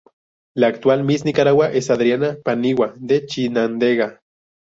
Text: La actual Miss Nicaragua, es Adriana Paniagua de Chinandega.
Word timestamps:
La 0.55 0.65
actual 0.65 1.03
Miss 1.03 1.25
Nicaragua, 1.25 1.69
es 1.71 1.91
Adriana 1.91 2.35
Paniagua 2.43 2.95
de 2.97 3.23
Chinandega. 3.27 4.19